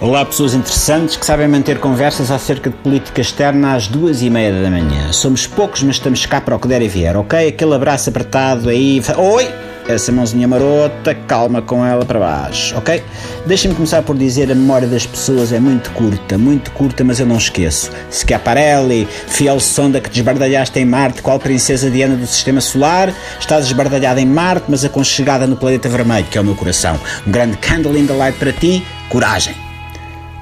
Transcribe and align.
Olá, 0.00 0.24
pessoas 0.24 0.54
interessantes 0.54 1.16
que 1.16 1.26
sabem 1.26 1.48
manter 1.48 1.80
conversas 1.80 2.30
acerca 2.30 2.70
de 2.70 2.76
política 2.76 3.20
externa 3.20 3.74
às 3.74 3.88
duas 3.88 4.22
e 4.22 4.30
meia 4.30 4.52
da 4.52 4.70
manhã. 4.70 5.12
Somos 5.12 5.44
poucos, 5.44 5.82
mas 5.82 5.96
estamos 5.96 6.24
cá 6.24 6.40
para 6.40 6.54
o 6.54 6.58
que 6.60 6.68
der 6.68 6.82
e 6.82 6.88
vier, 6.88 7.16
ok? 7.16 7.48
Aquele 7.48 7.74
abraço 7.74 8.08
apertado 8.08 8.68
aí. 8.68 9.02
Oi! 9.16 9.48
Essa 9.88 10.12
mãozinha 10.12 10.46
marota, 10.46 11.16
calma 11.26 11.60
com 11.60 11.84
ela 11.84 12.04
para 12.04 12.20
baixo, 12.20 12.78
ok? 12.78 13.02
Deixem-me 13.44 13.74
começar 13.74 14.02
por 14.02 14.16
dizer 14.16 14.52
a 14.52 14.54
memória 14.54 14.86
das 14.86 15.04
pessoas 15.04 15.52
é 15.52 15.58
muito 15.58 15.90
curta, 15.90 16.38
muito 16.38 16.70
curta, 16.70 17.02
mas 17.02 17.18
eu 17.18 17.26
não 17.26 17.36
esqueço. 17.36 17.90
Schiaparelli, 18.08 19.08
fiel 19.26 19.58
sonda 19.58 20.00
que 20.00 20.10
desbardalhaste 20.10 20.78
em 20.78 20.84
Marte, 20.84 21.22
qual 21.22 21.40
princesa 21.40 21.90
Diana 21.90 22.14
do 22.14 22.26
Sistema 22.26 22.60
Solar, 22.60 23.12
estás 23.40 23.64
desbardalhada 23.64 24.20
em 24.20 24.26
Marte, 24.26 24.66
mas 24.68 24.84
aconchegada 24.84 25.44
no 25.44 25.56
planeta 25.56 25.88
vermelho, 25.88 26.26
que 26.30 26.38
é 26.38 26.40
o 26.40 26.44
meu 26.44 26.54
coração. 26.54 27.00
Um 27.26 27.32
grande 27.32 27.56
candle 27.56 27.98
in 27.98 28.06
the 28.06 28.12
light 28.12 28.38
para 28.38 28.52
ti, 28.52 28.84
coragem! 29.08 29.67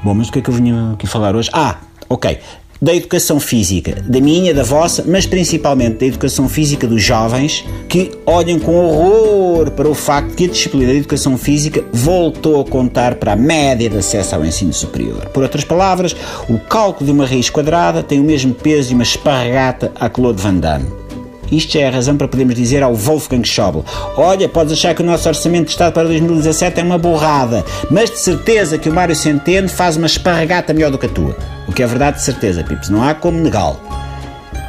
Bom, 0.06 0.15
mas 0.15 0.28
o 0.28 0.33
que 0.33 0.38
é 0.38 0.42
que 0.42 0.48
eu 0.48 0.55
vinha 0.55 0.92
aqui 0.92 1.05
falar 1.05 1.34
hoje? 1.34 1.51
Ah, 1.52 1.78
ok 2.09 2.38
da 2.80 2.95
educação 2.95 3.41
física, 3.41 4.02
da 4.06 4.20
minha, 4.20 4.52
da 4.52 4.62
vossa, 4.62 5.02
mas 5.09 5.24
principalmente 5.24 5.97
da 5.98 6.06
educação 6.06 6.47
física 6.47 6.87
dos 6.87 7.02
jovens 7.02 7.64
que 7.88 8.12
olham 8.27 8.59
com 8.59 8.77
horror 8.77 9.70
para 9.70 9.88
o 9.88 9.95
facto 9.95 10.34
que 10.34 10.45
a 10.45 10.48
disciplina 10.48 10.92
da 10.92 10.98
educação 10.98 11.38
física 11.38 11.83
voltou 11.91 12.61
a 12.61 12.64
contar 12.64 13.14
para 13.14 13.33
a 13.33 13.37
média 13.37 13.88
de 13.88 13.97
acesso 13.97 14.34
ao 14.34 14.45
ensino 14.45 14.74
superior. 14.74 15.27
Por 15.30 15.42
outras 15.42 15.64
palavras, 15.64 16.14
o 16.50 16.59
cálculo 16.59 17.06
de 17.06 17.12
uma 17.12 17.27
raiz 17.27 17.48
quadrada 17.48 18.02
tem 18.02 18.20
o 18.20 18.25
mesmo 18.25 18.52
peso 18.52 18.91
de 18.91 18.95
uma 18.95 19.05
esparregata 19.05 19.91
à 19.98 20.11
Claude 20.11 20.42
Van 20.42 20.56
Damme. 20.56 21.05
Isto 21.50 21.78
é 21.78 21.86
a 21.86 21.91
razão 21.91 22.16
para 22.16 22.28
podermos 22.28 22.55
dizer 22.55 22.82
ao 22.82 22.95
Wolfgang 22.95 23.45
Schäuble: 23.45 23.84
Olha, 24.16 24.48
podes 24.48 24.73
achar 24.73 24.95
que 24.95 25.02
o 25.02 25.06
nosso 25.06 25.28
orçamento 25.28 25.66
de 25.66 25.70
Estado 25.72 25.92
para 25.92 26.09
2017 26.09 26.80
é 26.80 26.82
uma 26.82 26.98
borrada, 26.98 27.64
mas 27.91 28.11
de 28.11 28.19
certeza 28.19 28.78
que 28.78 28.88
o 28.88 28.92
Mário 28.92 29.14
Centeno 29.14 29.69
faz 29.69 29.97
uma 29.97 30.06
esparregata 30.06 30.72
melhor 30.72 30.91
do 30.91 30.98
que 30.98 31.06
a 31.06 31.11
tua. 31.11 31.36
O 31.69 31.72
que 31.72 31.83
é 31.83 31.86
verdade 31.86 32.19
de 32.19 32.25
certeza, 32.25 32.64
Pips, 32.64 32.88
não 32.88 33.03
há 33.03 33.14
como 33.14 33.41
negá-lo. 33.41 33.80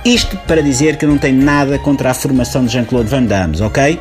Isto 0.05 0.37
para 0.47 0.61
dizer 0.61 0.97
que 0.97 1.05
eu 1.05 1.09
não 1.09 1.17
tenho 1.17 1.43
nada 1.43 1.77
contra 1.79 2.11
a 2.11 2.13
formação 2.13 2.65
de 2.65 2.71
Jean-Claude 2.71 3.09
Van 3.09 3.23
Damme, 3.23 3.61
ok? 3.61 3.99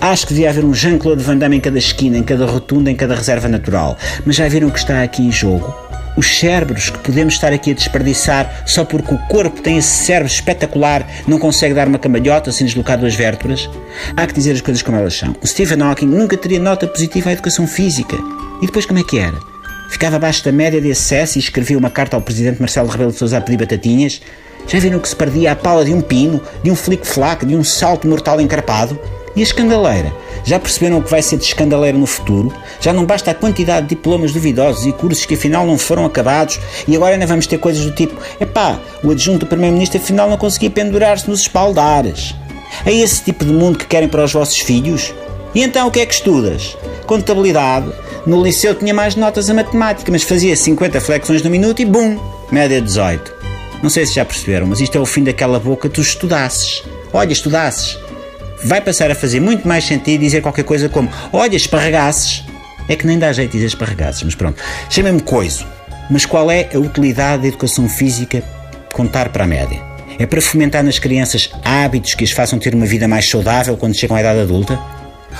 Acho 0.00 0.26
que 0.26 0.34
devia 0.34 0.50
haver 0.50 0.64
um 0.64 0.74
Jean-Claude 0.74 1.22
Van 1.22 1.36
Damme 1.36 1.58
em 1.58 1.60
cada 1.60 1.78
esquina, 1.78 2.18
em 2.18 2.22
cada 2.22 2.46
rotunda, 2.46 2.90
em 2.90 2.96
cada 2.96 3.14
reserva 3.14 3.48
natural. 3.48 3.96
Mas 4.24 4.36
já 4.36 4.48
viram 4.48 4.68
o 4.68 4.72
que 4.72 4.78
está 4.78 5.02
aqui 5.02 5.22
em 5.22 5.30
jogo? 5.30 5.91
Os 6.16 6.38
cérebros 6.38 6.90
que 6.90 6.98
podemos 6.98 7.34
estar 7.34 7.52
aqui 7.52 7.70
a 7.70 7.74
desperdiçar 7.74 8.64
só 8.66 8.84
porque 8.84 9.14
o 9.14 9.18
corpo 9.28 9.60
tem 9.60 9.78
esse 9.78 10.04
cérebro 10.04 10.32
espetacular, 10.32 11.06
não 11.26 11.38
consegue 11.38 11.74
dar 11.74 11.88
uma 11.88 11.98
cambalhota 11.98 12.52
sem 12.52 12.66
deslocar 12.66 12.98
duas 12.98 13.14
vértebras? 13.14 13.68
Há 14.16 14.26
que 14.26 14.34
dizer 14.34 14.52
as 14.52 14.60
coisas 14.60 14.82
como 14.82 14.96
elas 14.96 15.14
são. 15.14 15.34
O 15.42 15.46
Stephen 15.46 15.82
Hawking 15.82 16.06
nunca 16.06 16.36
teria 16.36 16.58
nota 16.58 16.86
positiva 16.86 17.30
à 17.30 17.32
educação 17.32 17.66
física. 17.66 18.16
E 18.60 18.66
depois 18.66 18.86
como 18.86 19.00
é 19.00 19.02
que 19.02 19.18
era? 19.18 19.36
Ficava 19.90 20.16
abaixo 20.16 20.44
da 20.44 20.52
média 20.52 20.80
de 20.80 20.90
acesso 20.90 21.38
e 21.38 21.40
escrevia 21.40 21.76
uma 21.76 21.90
carta 21.90 22.16
ao 22.16 22.22
presidente 22.22 22.60
Marcelo 22.60 22.88
Rebelo 22.88 23.12
de 23.12 23.18
Sousa 23.18 23.38
a 23.38 23.40
pedir 23.40 23.58
batatinhas? 23.58 24.22
Já 24.66 24.78
viram 24.78 24.98
que 24.98 25.08
se 25.08 25.16
perdia 25.16 25.52
a 25.52 25.56
pala 25.56 25.84
de 25.84 25.92
um 25.92 26.00
pino, 26.00 26.40
de 26.62 26.70
um 26.70 26.76
flic-flac, 26.76 27.44
de 27.44 27.56
um 27.56 27.64
salto 27.64 28.06
mortal 28.06 28.40
encarpado? 28.40 28.98
E 29.34 29.40
a 29.40 29.42
escandaleira? 29.42 30.12
Já 30.44 30.58
perceberam 30.58 30.98
o 30.98 31.02
que 31.02 31.10
vai 31.10 31.22
ser 31.22 31.38
de 31.38 31.44
escandaleira 31.44 31.96
no 31.96 32.06
futuro? 32.06 32.52
Já 32.80 32.92
não 32.92 33.06
basta 33.06 33.30
a 33.30 33.34
quantidade 33.34 33.86
de 33.86 33.94
diplomas 33.94 34.32
duvidosos 34.32 34.84
e 34.86 34.92
cursos 34.92 35.24
que 35.24 35.34
afinal 35.34 35.66
não 35.66 35.78
foram 35.78 36.04
acabados 36.04 36.60
e 36.86 36.94
agora 36.94 37.14
ainda 37.14 37.26
vamos 37.26 37.46
ter 37.46 37.58
coisas 37.58 37.84
do 37.84 37.92
tipo: 37.92 38.20
epá, 38.38 38.78
o 39.02 39.10
adjunto 39.10 39.40
do 39.40 39.46
Primeiro-Ministro 39.46 39.98
afinal 39.98 40.28
não 40.28 40.36
conseguia 40.36 40.70
pendurar-se 40.70 41.30
nos 41.30 41.40
espaldares. 41.40 42.34
É 42.84 42.92
esse 42.92 43.22
tipo 43.22 43.44
de 43.44 43.52
mundo 43.52 43.78
que 43.78 43.86
querem 43.86 44.08
para 44.08 44.24
os 44.24 44.32
vossos 44.32 44.58
filhos? 44.58 45.14
E 45.54 45.62
então 45.62 45.88
o 45.88 45.90
que 45.90 46.00
é 46.00 46.06
que 46.06 46.14
estudas? 46.14 46.76
Contabilidade. 47.06 47.90
No 48.26 48.42
liceu 48.42 48.74
tinha 48.74 48.92
mais 48.92 49.16
notas 49.16 49.48
a 49.48 49.54
matemática, 49.54 50.12
mas 50.12 50.22
fazia 50.22 50.54
50 50.54 51.00
flexões 51.00 51.42
no 51.42 51.50
minuto 51.50 51.80
e 51.80 51.84
bum, 51.84 52.18
média 52.50 52.80
18. 52.80 53.32
Não 53.82 53.90
sei 53.90 54.06
se 54.06 54.14
já 54.14 54.24
perceberam, 54.24 54.66
mas 54.66 54.80
isto 54.80 54.96
é 54.96 55.00
o 55.00 55.06
fim 55.06 55.24
daquela 55.24 55.58
boca 55.58 55.88
tu 55.88 56.00
estudasses. 56.00 56.84
Olha, 57.12 57.32
estudasses 57.32 57.98
vai 58.64 58.80
passar 58.80 59.10
a 59.10 59.14
fazer 59.14 59.40
muito 59.40 59.66
mais 59.66 59.84
sentido 59.84 60.20
dizer 60.20 60.40
qualquer 60.40 60.64
coisa 60.64 60.88
como: 60.88 61.10
Olha, 61.32 61.56
esparregasses. 61.56 62.44
É 62.88 62.96
que 62.96 63.06
nem 63.06 63.18
dá 63.18 63.32
jeito 63.32 63.52
dizer 63.52 63.66
esparregasses, 63.66 64.22
mas 64.24 64.34
pronto. 64.34 64.60
Chama-me 64.90 65.20
coiso. 65.20 65.66
Mas 66.10 66.26
qual 66.26 66.50
é 66.50 66.68
a 66.74 66.78
utilidade 66.78 67.42
da 67.42 67.48
educação 67.48 67.88
física 67.88 68.42
contar 68.92 69.28
para 69.28 69.44
a 69.44 69.46
média? 69.46 69.80
É 70.18 70.26
para 70.26 70.42
fomentar 70.42 70.82
nas 70.82 70.98
crianças 70.98 71.50
hábitos 71.64 72.14
que 72.14 72.24
as 72.24 72.32
façam 72.32 72.58
ter 72.58 72.74
uma 72.74 72.84
vida 72.84 73.08
mais 73.08 73.28
saudável 73.28 73.76
quando 73.76 73.96
chegam 73.96 74.16
à 74.16 74.20
idade 74.20 74.40
adulta? 74.40 74.78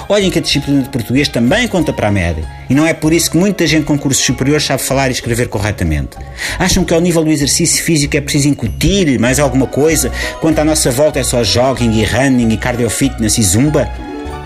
Olhem 0.09 0.31
que 0.31 0.39
a 0.39 0.43
disciplina 0.43 0.83
de 0.83 0.89
português 0.89 1.29
também 1.29 1.69
conta 1.69 1.93
para 1.93 2.09
a 2.09 2.11
média. 2.11 2.45
E 2.69 2.75
não 2.75 2.87
é 2.87 2.93
por 2.93 3.13
isso 3.13 3.31
que 3.31 3.37
muita 3.37 3.67
gente 3.67 3.85
com 3.85 3.99
cursos 3.99 4.25
superiores 4.25 4.65
sabe 4.65 4.83
falar 4.83 5.09
e 5.09 5.13
escrever 5.13 5.49
corretamente. 5.49 6.17
Acham 6.59 6.85
que 6.85 6.95
ao 6.95 7.01
nível 7.01 7.25
do 7.25 7.31
exercício 7.31 7.83
físico 7.83 8.17
é 8.17 8.21
preciso 8.21 8.49
incutir 8.49 9.19
mais 9.19 9.39
alguma 9.39 9.67
coisa, 9.67 10.11
quanto 10.41 10.59
à 10.59 10.65
nossa 10.65 10.91
volta 10.91 11.19
é 11.19 11.23
só 11.23 11.43
jogging 11.45 11.93
e 11.93 12.05
running 12.05 12.53
e 12.53 12.57
cardio 12.57 12.89
fitness 12.91 13.39
e 13.39 13.43
zumba? 13.43 13.89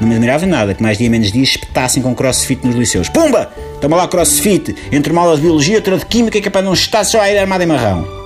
Não 0.00 0.08
me 0.08 0.14
admirava 0.14 0.44
nada 0.44 0.74
que 0.74 0.82
mais 0.82 0.98
dia 0.98 1.08
menos 1.08 1.32
dia 1.32 1.42
espetassem 1.42 2.02
com 2.02 2.14
crossfit 2.14 2.66
nos 2.66 2.76
liceus. 2.76 3.08
Pumba! 3.08 3.50
Toma 3.80 3.96
lá 3.96 4.08
crossfit, 4.08 4.74
entre 4.92 5.12
uma 5.12 5.22
aula 5.22 5.36
de 5.36 5.42
biologia 5.42 5.76
outra 5.76 5.96
de 5.96 6.06
química 6.06 6.40
que 6.40 6.48
é 6.48 6.50
para 6.50 6.62
não 6.62 6.72
estar 6.72 7.04
só 7.04 7.20
a 7.20 7.30
ir 7.30 7.38
armado 7.38 7.62
em 7.62 7.66
marrão. 7.66 8.25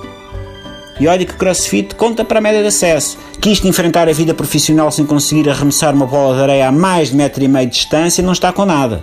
E 1.01 1.07
olha 1.07 1.25
que 1.25 1.33
crossfit 1.33 1.95
conta 1.95 2.23
para 2.23 2.37
a 2.37 2.41
média 2.41 2.61
de 2.61 2.67
acesso. 2.67 3.17
Quis 3.41 3.65
enfrentar 3.65 4.07
a 4.07 4.13
vida 4.13 4.35
profissional 4.35 4.91
sem 4.91 5.03
conseguir 5.03 5.49
arremessar 5.49 5.95
uma 5.95 6.05
bola 6.05 6.35
de 6.35 6.43
areia 6.43 6.67
a 6.67 6.71
mais 6.71 7.09
de 7.09 7.15
metro 7.15 7.43
e 7.43 7.47
meio 7.47 7.65
de 7.65 7.73
distância 7.73 8.23
não 8.23 8.33
está 8.33 8.53
com 8.53 8.65
nada. 8.65 9.01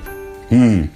Hum. 0.53 0.87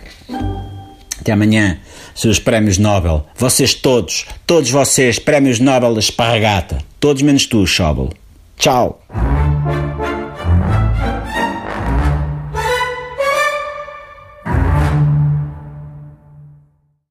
Até 1.21 1.33
amanhã, 1.33 1.81
seus 2.15 2.39
prémios 2.39 2.79
Nobel. 2.79 3.27
Vocês 3.35 3.75
todos, 3.75 4.27
todos 4.47 4.71
vocês, 4.71 5.19
prémios 5.19 5.59
Nobel 5.59 5.93
da 5.93 5.99
esparragata. 5.99 6.79
Todos 7.01 7.21
menos 7.23 7.47
tu, 7.47 7.67
Schauble. 7.67 8.11
Tchau. 8.57 9.03